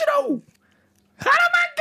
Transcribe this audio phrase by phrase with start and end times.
[0.00, 0.40] 次郎
[1.18, 1.76] ハラマン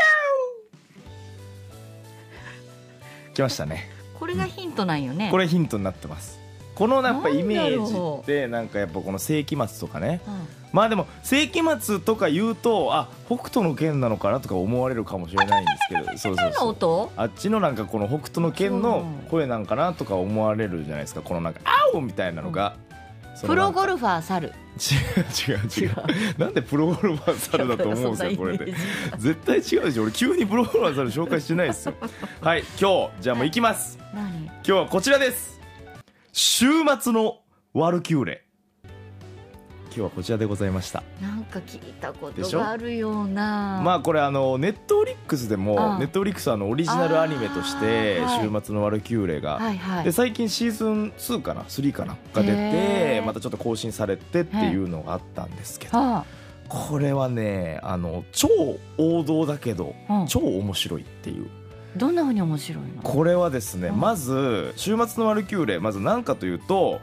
[3.27, 3.89] ゴ来ましたね。
[4.19, 5.29] これがヒントなんよね。
[5.31, 6.37] これヒントになってます。
[6.75, 10.19] このやっぱイメージってなんかやっぱこの世紀末とかね。
[10.27, 10.47] うん。
[10.73, 16.05] まあでも世紀末とか言うとあ北斗の拳なのかなとか思われるかもしれないんですけど。
[16.05, 17.11] そうそう何のそう音？
[17.15, 21.21] あっちのなんかこの北斗の拳の声なんかなとか思われるじゃないですか。
[21.21, 21.61] このなんか
[21.93, 22.75] 「青!」みたいなのが、
[23.47, 24.47] プロゴルファー猿。
[24.47, 25.93] 違う違う違う。
[26.37, 28.73] なんでプロゴルファー猿だと思うんですよこれで。
[29.17, 30.03] 絶対違うでしょ。
[30.03, 31.95] 俺急にプロゴルファー猿紹介してないですよ。
[32.41, 33.99] はい今日じゃあもう行きます。
[34.13, 34.45] 何？
[34.45, 35.59] 今日はこちらです。
[36.31, 36.65] 週
[36.99, 37.39] 末の
[37.73, 38.45] ワルキューレ
[39.89, 41.03] 今日はこちらでございました。
[41.21, 43.81] なんか聞いたことがあるような。
[43.83, 49.59] まあこれあのネットフリックスであもあネットフリックスはあのオリジナルアニメとして週末のワルキューレが。
[50.11, 52.17] 最近シーズン2かな3かな？
[52.33, 56.25] が出てまたちょっと更新されてっていうのがあったんですけどあ
[56.67, 58.47] これはねあの超
[58.97, 59.95] 王道だけど
[60.27, 61.47] 超面白いっていう。
[61.97, 63.01] どんなふうに面白いの？
[63.01, 63.99] これはですねうん。
[63.99, 67.01] まず週末のワルキューレまず何かというと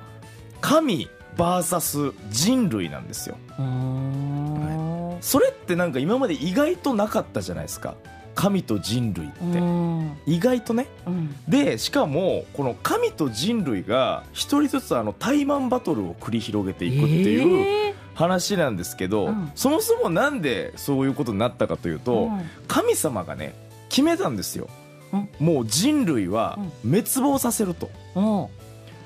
[0.60, 3.36] 神 VS 人類なんですよ。
[3.58, 5.18] うーん。
[5.20, 7.94] それってなんか今まで意外となかったじゃないですか。
[8.34, 9.58] 神と人類って。
[9.58, 10.18] うん。
[10.26, 10.86] 意外とね。
[11.06, 11.34] うん。
[11.48, 19.50] でしかもこの神と人類が一人ずつあのタイマンバトルを繰り広げていくっていうえ話なんですけど、うん。
[19.54, 22.42] そもそもなんでそういうことになったかというーと、うん。
[22.68, 23.54] 神様がね
[23.88, 24.68] 決めたんですよ、
[25.12, 25.28] うん。
[25.38, 27.90] もう人類は滅亡させると、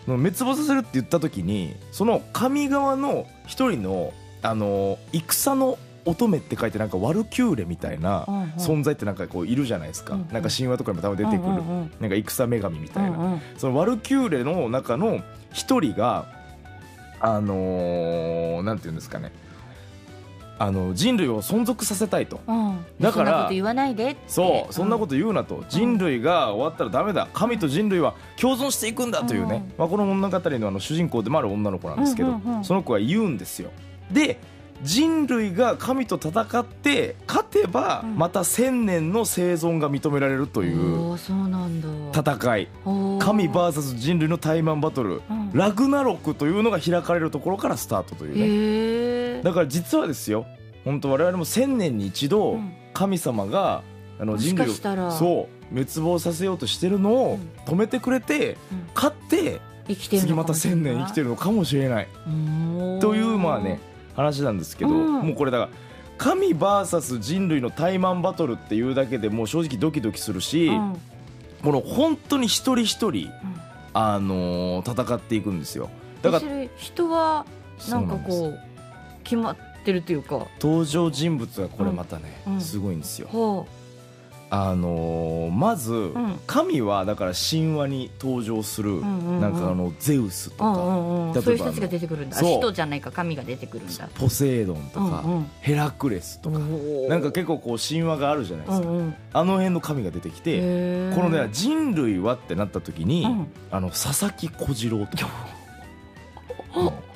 [0.07, 8.25] 滅亡させるって言った時にその神側の一人のあの戦の乙女って書いてなんかワルキューレみたいな
[8.57, 10.29] 存在ってなんかこういるじゃないですか、うんうん。
[10.33, 11.93] なんか神話とかにも多分出てくる、うんうんうん。
[12.01, 13.41] なんか戦女神みたいな、うんうん。
[13.59, 15.21] そのワルキューレの中の
[15.53, 16.27] 一人が
[17.21, 19.31] あのーなんて言うんですかね
[20.63, 22.39] あの人類を存続させたいと。
[22.47, 22.85] うん。
[23.01, 27.29] だからそんなこと言わないでそうそんなこと言うなと、人類が終わったらダメだ。
[27.33, 29.73] 神と人類は共存していくんだというね、うん。
[29.79, 32.65] まあ、この物語のあの主人公でもある女の子なんですけど、うんうんうん。
[32.65, 33.71] その子が言うんですよ。
[34.13, 34.39] で
[34.83, 38.17] 人類が神と戦って勝てばうん。
[38.17, 42.69] また千年の生存が認められるという戦い。
[43.19, 45.23] 神 VS 人類の対マンバトル。
[45.31, 45.51] うん。
[45.55, 49.10] ラグナロクというのが開かれるところからスタートというね
[49.43, 50.47] だから実はですよ
[50.85, 52.73] 本当我々も千年に一度うん。
[52.93, 53.83] 神様が
[54.19, 57.51] あの人類をそう滅亡させようとしてるのをうん。
[57.65, 58.87] 止めてくれてうん。
[58.95, 62.09] 勝って生きてる次また千年生きてるるのかもしれない。
[63.01, 63.81] というまあね
[64.15, 65.13] 話なんですけどうん。
[65.27, 65.71] もうこれだから
[66.19, 71.01] 神 VS 人類の対マンバトルっていうだけでもう正直ドキドキするしうん。
[71.63, 73.31] この本当に一人一人うん。
[73.93, 75.91] あのー戦っていくんですよ。
[76.23, 76.43] だから
[76.77, 77.47] 人は
[77.89, 78.61] なんかこう
[79.31, 80.49] 決まってるというか。
[80.61, 82.61] 登場人物がこれまたね、うん。
[82.61, 83.29] すごいんですよ。
[83.31, 83.67] ほ
[84.53, 86.41] あのーまず、ん。
[86.49, 89.41] 神はだから神話に登場する、うんうんうん。
[89.41, 91.43] なんかあのゼウスとか、ううんうん。
[91.43, 92.37] そういう人たちが出てくるんだ。
[92.39, 94.09] 人じゃないか神が出てくるんだ。
[94.17, 95.47] ポセイドンとか、うんうん。
[95.61, 99.15] ヘラクレスとか、なんか結構こう神話があるじゃないですか、うんうん。
[99.33, 100.59] あの辺の神が出てきて、
[101.15, 103.47] このね人類はってなった時に、うん。
[103.71, 105.29] あの佐々木小次郎とか、
[106.75, 106.85] う。
[106.87, 107.10] ん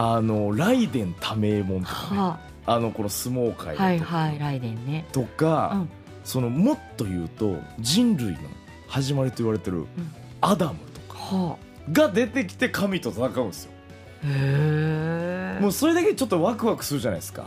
[0.00, 2.20] あの雷電多名門とかね。
[2.20, 2.78] はあ。
[2.78, 4.16] のこの相撲界あはいとか。
[4.16, 5.04] はいライデンね。
[5.10, 5.88] とか、うん。
[6.22, 8.38] そのもっと言うと人類の
[8.86, 9.86] 始まりと言われてる
[10.40, 11.56] アダムとかは
[11.90, 13.72] が出てきて神と戦うんですよ。
[14.22, 14.30] あへ
[15.58, 15.58] え。
[15.60, 17.46] もうそれだけでちょっとワクワクするじゃないですか。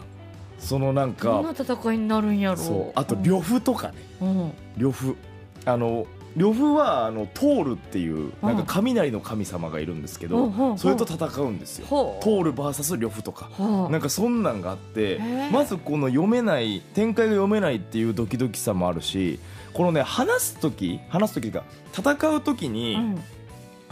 [0.59, 2.91] そのなんどんなか戦いになるんやろそう。
[2.95, 3.93] あと呂布とかね。
[4.19, 4.51] うん。
[4.77, 5.15] 呂布。
[5.63, 6.05] あの
[6.37, 11.87] 呂布はあのトールっていうなんかうん雷の神様がいるんですけどそれと戦うんですよ。
[11.87, 13.49] トール VS 呂布とか。
[13.57, 15.19] はあなんかそんなんがあって
[15.51, 19.39] まずこの読めない展開が読めないっていうドキドキさもあるし
[19.73, 23.23] このね話す時話す時が戦う時に、うん。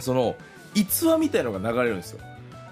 [0.00, 0.34] その
[0.74, 2.20] 逸話みたいのが流れるんですよ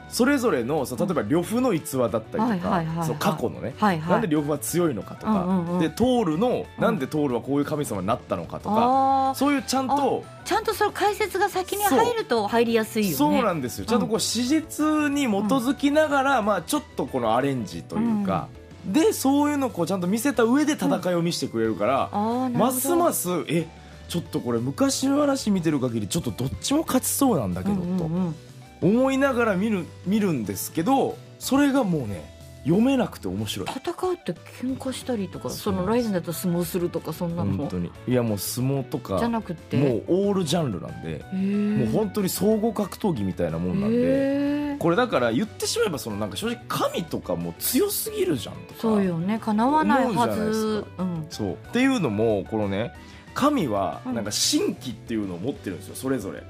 [0.09, 4.11] それぞれのそう例えば呂布の逸話だったりはいとかそう過去のねはいはい。
[4.13, 5.81] なんで呂布は強いのかとか、うんうんうん。
[5.81, 13.17] でトールのなんでトールはこういう神様になったのかとか、そういうちゃんとちゃんとその解説が先に入ると入りやすいよね。
[13.17, 13.85] そうなんですよ。
[13.85, 18.49] ちゃんとこう史実に基づきながら、まあ、ちょっとこのアレンジというか、
[18.87, 22.11] でそういうのをこうちゃんと見せた上で戦いを見せてくれるから、
[22.51, 23.67] ますますえ
[24.09, 27.95] ちょっとこれ昔の話見てる限りちょっとどっちも勝ちそうなんだけど、うんうんう
[28.31, 28.33] ん。
[28.33, 28.39] と
[28.81, 33.69] 思いながら見る見るんですけどそれがもうね読めなくて面白い。
[33.69, 37.91] 戦うって喧嘩したりとかそのライズンだと相撲するとかそんなの本当に。
[38.07, 39.77] いやもう相撲とかじゃなくて？
[39.79, 43.97] もうオールジャンルなんでうもう本当に総合格闘技みたいなもんなんで
[44.75, 49.39] へこれだから言ってしまえばそのなんか正直神とかも強すぎるじゃんとかそうよね。
[49.39, 51.03] 叶わないは思うじゃないですずか。
[51.05, 51.27] うん。
[51.31, 51.53] そう。
[51.53, 52.93] っていうのもこのね
[53.35, 54.15] 神はうん。
[54.15, 56.43] なんか神器っていうのを持ってるんですよそれぞれ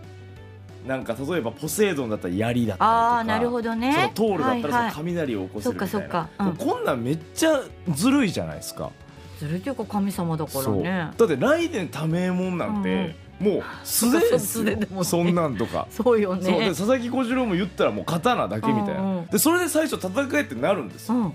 [0.88, 3.93] なんか例えばポセイドンだったら槍だったりとかああなるほどね。
[3.93, 4.93] そのトールだったらそのはいはい。
[4.94, 6.29] 雷を起こせるみたいな、そっかそっか。
[6.38, 6.46] うん。
[6.46, 8.90] もうこんなんめっちゃずるいじゃないですか。
[9.38, 11.11] ずるいというか神様だからね。
[11.17, 14.96] だってライデン多名門なんて、もう素手です そう素手でもね。
[14.96, 15.87] よそんなんとか。
[15.90, 16.44] そうよそう。
[16.44, 21.32] でね佐々木小次郎も言ったらもう刀だけみたいな、うんうんでそれで最初戦えってなるんですよ、うん。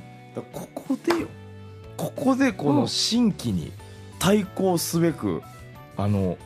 [0.52, 1.28] ここでよ。
[1.96, 3.72] ここでこの新規に
[4.18, 5.44] 対抗すべく、
[5.96, 6.38] あの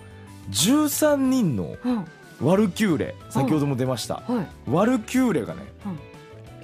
[0.52, 2.06] 13人のうん
[2.42, 4.72] ワルキューレ先ほども出ました、はい。
[4.72, 6.00] ワルキューレがね、うん。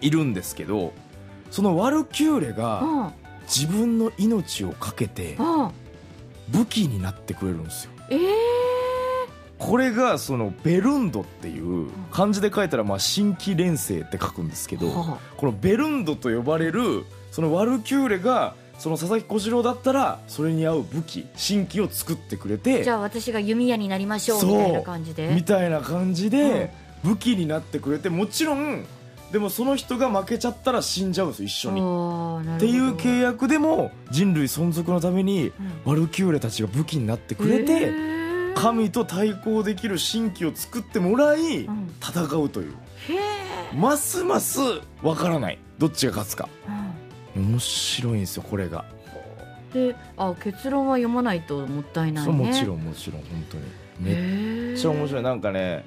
[0.01, 0.93] いるんですけど
[1.51, 3.13] そのワルキューレうがん。
[3.43, 5.71] 自分の命を懸けてうん。
[6.49, 7.91] 武器になってくれるんですよ。
[8.09, 8.19] ええ
[9.59, 25.33] これがそのベルンドっていう漢字で書いたらまあ新規連星って書くんですけど、はこのベルンドと呼ばれるそのワルキューレがその佐々木小次郎だったらそれに合う武器新規を作ってくれてじゃあ私が弓矢になりましょうみたいな感じで。
[25.33, 26.73] みたいな感じで
[27.03, 28.85] 武器になってくれてもちろん
[29.31, 31.81] でもその人が負けちゃったら死んじゃうんですよ一緒に。
[32.55, 35.47] っていう契約でも人類存続のために
[35.85, 35.91] うん。
[35.91, 37.91] ワルキューレたちが武器になってくれて、
[38.53, 41.89] 神と対抗できる新規を作ってもらいうん。
[41.99, 42.73] 戦うという。
[43.75, 44.59] ますます
[45.01, 45.57] わからない。
[45.79, 46.47] どっちが勝つか
[47.35, 48.85] 面白いんですよこれが、
[49.73, 52.31] であ結論は読まないともったいないね。
[52.31, 53.63] そうもちろんもちろん本当に。
[53.99, 55.23] めっめちゃ面白い。
[55.23, 55.85] なんかね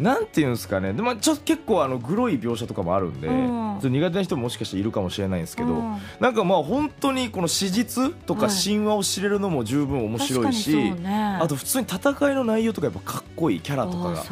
[0.00, 0.92] なんていうんですかね。
[0.92, 3.78] でもちょっと結構あのグロい描写とかもあるんで、うん。
[3.80, 5.74] 苦手な人ももしかしているかもしれないんですけど、
[6.20, 8.54] なんかまあ本当にこの史実とかはい。
[8.54, 14.22] 神話を知れるのも十分面白いし、確かにそうね、あと普通に戦いの内容とかやっぱかっこいいキャラとかあが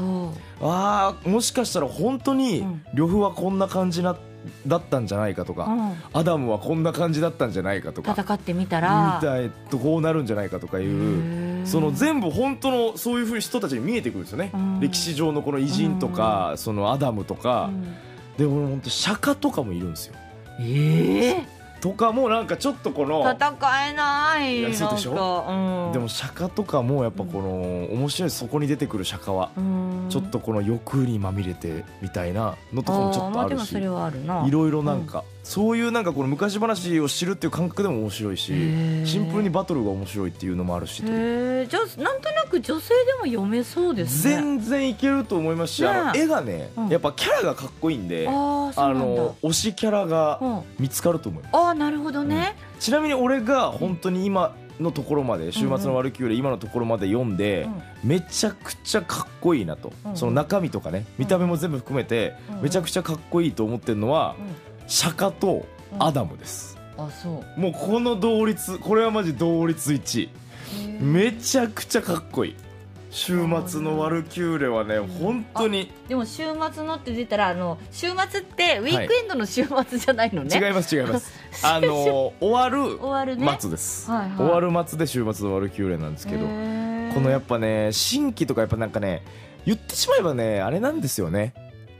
[0.62, 2.84] ああもしかしたら本当にうん。
[2.94, 4.16] 呂布はこんな感じな
[4.66, 5.92] だったんじゃないかとか、うん。
[6.12, 9.20] アダムはこんな感じだったんじゃないかとか戦ってみたら。
[9.20, 14.80] みたいとこうなるんじゃないかとかいうその全部本当のそういうふうに人たちに見えてくるんですよね、うん。
[14.80, 17.70] 歴史上のこの偉人とか、そのアダムとか、
[18.38, 20.14] で俺本当釈迦とかもいるんですよ。
[20.60, 23.56] ええとかもなんかちょっとこの戦
[23.90, 25.44] えないでしょ？
[25.48, 25.92] うん。
[25.92, 30.06] でも釈迦とかもやっぱこの面白いそこに出てくる釈迦はうん。
[30.08, 33.80] ちょっとこの欲にまみれてみたいなのとかもちょっとまあるしい
[34.50, 38.52] ろいろなんか、そういうなんかこの昔話を知るっていう感覚でも面白いし
[39.04, 44.34] シンプルにバトルが面白いっていうのもあるしじゃあなんとなく女性でも読めそうですね。
[44.34, 46.88] 全然いけると思いますし、あの絵がね、うん。
[46.88, 57.68] やっぱキャラがかっこいいんであの推しキャラがうん見つかると思います、ああなるほどね、ちなみに俺が本当に今のところまで「週末のワルキューレ」今のところまで読んで、
[58.02, 58.10] うん。
[58.10, 60.16] めちゃくちゃかっこいいなと、うん。
[60.16, 62.62] その中身とかね見た目も全部含めて、うん。
[62.62, 64.34] めちゃくちゃかっこいいと思ってるのは、
[64.86, 65.66] 釈迦と
[65.98, 67.60] アダムです、あそう。
[67.60, 70.30] もうこの同率これはマジ同率1位
[71.00, 72.56] めちゃくちゃかっこいい。
[73.10, 75.90] 週末のワルキューレはね本当に。
[76.06, 76.42] でも週
[76.72, 81.32] 末のって出たらあの週末ってウィークエンドの週末じゃないのね、違います違います。
[81.64, 83.56] あの終わる終わるね。
[83.58, 84.36] 末です、はいはい。
[84.36, 86.46] 終わる末で週末のワルキューレなんですけどこ
[87.20, 89.22] のやっぱね新規とかやっぱなんかね
[89.64, 91.54] 言ってしまえばねあれなんですよね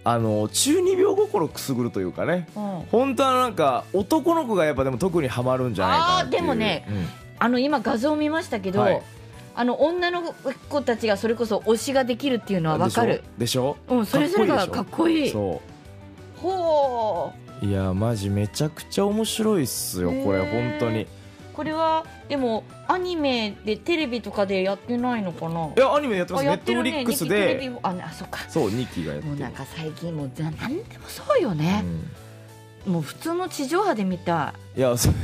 [0.08, 2.46] あの中二病心くすぐるというかね。
[2.54, 2.62] うん。
[2.92, 7.06] 本当はなんか男の子がやっぱでも特にハマるんじゃないかなでもねうん。
[7.40, 9.02] あの今画像見ましたけど、はい。
[9.56, 10.32] あの女の
[10.68, 13.24] 子たちがそれこそ推しができるっていうのはわかる。
[13.36, 13.76] でしょ？
[13.88, 15.30] うんそれぞれがかかっこいい。
[15.30, 15.60] そ
[16.36, 17.32] ほ
[17.62, 17.66] う。
[17.66, 21.08] ういやマジめちゃくちゃ面白いっすよこれ本当に
[21.56, 25.72] これはでもアニメでテレビとかでやってないのかな？
[25.74, 26.44] いやアニメやってます。
[26.44, 28.40] ネットフリックスニキテレでビああそっか。
[28.48, 29.30] そう2期がやってる。
[29.30, 31.82] もうなんか最近もうななんでもそうよね。
[32.86, 32.92] う、ん。
[32.92, 34.54] もう普通の地上波で見た。
[34.76, 35.14] いやそう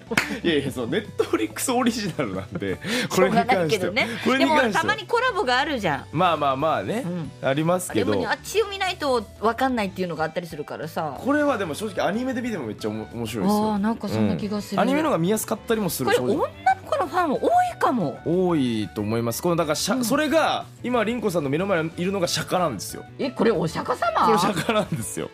[0.42, 3.92] いやいやそうネットフリックスオリジナルなんで これに関しては。
[3.92, 7.04] でもたまにコラボがあるじゃん、まあまあまあね。
[7.04, 8.12] う、ん、ありますけど。
[8.12, 11.14] でもねあっちを見ないと分かんないっていうのがあったりするからさ。
[11.18, 13.74] これはでも正直アニメで見てもめっちゃおも面白いですあよ。
[13.74, 16.46] あなんかそんな気がする、アニメの方が見やすかったりもするこれ女の
[16.84, 18.18] 子のファンも多いかも。
[18.24, 19.42] 多いと思います。
[19.42, 20.04] このだからしゃ、うん。
[20.04, 23.04] それが今凛子さんの目の前にいるのが釈迦なんですよ。
[23.18, 24.26] えこれお釈迦様？
[24.26, 25.30] これ釈迦なんですよ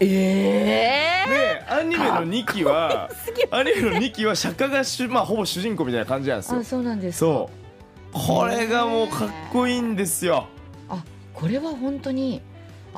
[0.00, 3.10] ええでアニメの2期は
[3.50, 6.60] アニメの2期は釈迦が主、 まあ、ほぼ主人公みたいな感じなんですよ。
[6.60, 7.18] あそうなんですか。
[7.18, 8.12] そう。
[8.12, 10.46] これがもうかっこいいんですよ。
[10.88, 11.02] あ
[11.34, 12.40] これは本当に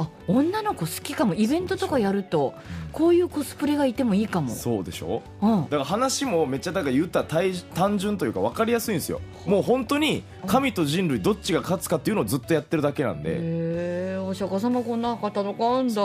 [0.01, 1.35] あ女の子好きかも。
[1.35, 2.55] イベントとかやると
[2.93, 4.55] こういうコスプレがいてもいいかも。
[4.55, 5.23] そうでしょ？
[5.41, 5.63] うん。
[5.65, 9.21] だから話もめっちゃだから言ったら単単純というか分かりやすいんですよ。
[9.47, 13.31] もう本当に神と人類どっちが勝つかっていうのをずっとやってるだけなんで。
[13.31, 16.03] へえお釈迦様こんな方のかあんだ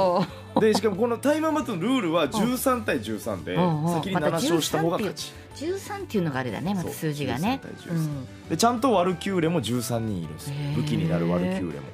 [0.59, 5.31] でしかもこのタイマーマットのルールは13対13で先に7勝した方が勝ち。
[5.55, 7.61] 13っていうのがあれだねまた数字がね。
[7.63, 8.27] 13対13うん。
[8.49, 11.85] でちゃんとワルキューレも13人いるんです武器になるワルキューレも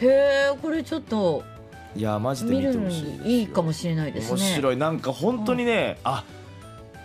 [0.00, 1.42] へえこれちょっと
[1.94, 4.40] いやマジで見てほしいいいかもしれないですね。
[4.40, 4.76] 面白い。
[4.76, 6.24] なんか本当にね、あ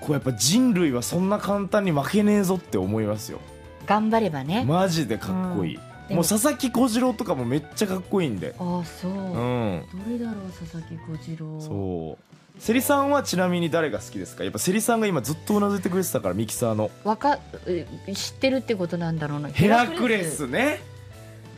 [0.02, 3.40] こうやっぱ人類はそんな簡単に負けねえぞって思いますよ。
[3.86, 4.66] 頑張ればね。
[4.66, 8.54] マジでかっこいい、でももう佐々木小次郎とかもめっちゃかっこいいんで。
[8.60, 9.86] ああそう、うん。
[9.94, 11.62] どれだろう佐々木小次郎。
[11.62, 12.62] そう。
[12.62, 14.44] セリさんはちなみに誰が好きですか？
[14.44, 16.92] やっぱセリさんが今ずっとうなずいてくれてたからミキサーの。
[17.06, 19.50] わかえ知ってるってことなんだろうな。
[19.50, 20.82] ヘラクレスね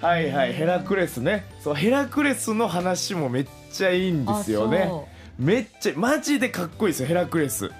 [0.03, 1.45] はいはいヘラクレスね。
[1.62, 4.91] そうヘラクレスの話もめっちゃいいんですよね。
[5.39, 7.72] めっちゃマジでかっこいいですよヘラクレス。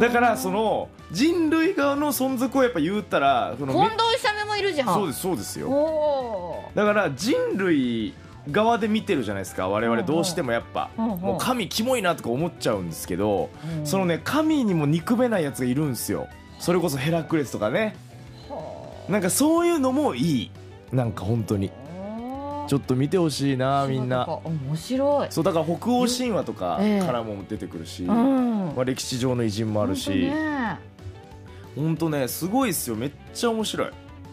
[0.00, 4.94] だからその人類側の存続をやっぱ言ったらその近藤勇もいるじゃん。
[4.94, 5.68] そうですそうですよ。
[5.68, 8.14] おだから人類
[8.50, 10.88] 側で見てるじゃないですか我々どうしてもやっぱ。
[10.96, 11.20] うんうん。
[11.20, 16.28] もう神キモいなとか思っちゃうんですけどーそのね神にも憎めないやつがいるんですよ。
[16.58, 17.94] それこそヘラクレスとかね。
[19.10, 20.50] なんかそういうのもいい
[20.92, 21.70] なんか本当に。
[22.68, 24.26] ちょっと見てほしいなみんな。
[24.26, 25.28] 面白い。
[25.30, 27.06] そうだから北欧神話とかええ。
[27.06, 28.74] からも出てくるし、うん。
[28.74, 30.30] まあ、歴史上の偉人もあるし。
[31.76, 32.20] 本当ね。
[32.20, 32.96] ねすごいですよ。
[32.96, 33.90] めっちゃ面白い。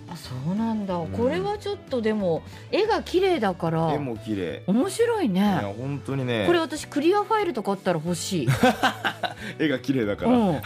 [0.10, 1.08] あそうなんだ、ん。
[1.08, 3.94] これはちょっとでも絵が綺麗だから。
[3.94, 4.64] 絵も綺麗。
[4.68, 6.46] 面白いいやね本当にね。
[6.46, 8.48] これ私クリアファイルとかあったら欲しい、
[9.60, 10.62] 絵が綺麗だから、うん、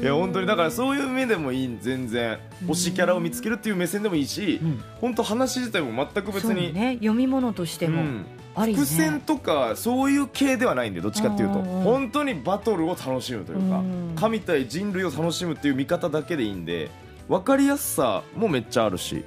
[0.00, 2.38] いや本当にだからそういう目でもいい全然。
[2.66, 4.82] 推しキャラを見つけるっていう目線でもいいし、うん。
[5.00, 6.94] 本当話自体も全く別に、ね。
[6.94, 8.26] 読み物としてもうん。
[8.56, 11.62] ね、伏線とかそういう系ではないんでどっちかっていうと。
[11.62, 14.12] 本当にバトルを楽しむというかうん。
[14.16, 16.90] 神対人類を楽しむっていう見方だけでいいんで
[17.28, 19.22] 分かりやすさもめっちゃあるし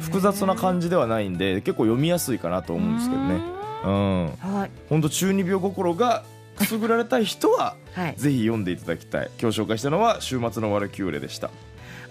[0.00, 3.40] 複雑な感じじではないんで結構読みやすいかなと思うんですけどね。
[3.84, 4.26] うん。
[4.38, 4.70] はい。
[4.88, 6.24] 本当中二病心が
[6.62, 8.14] くすぐられたい人ははい。
[8.16, 9.30] ぜひ読んでいただきたい。
[9.40, 11.50] 今日紹介したのは週末のワルキューレでした。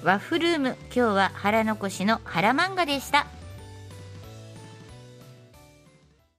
[0.04, 0.76] ワッフルーム。
[0.86, 3.28] 今日は腹残しの腹漫画でした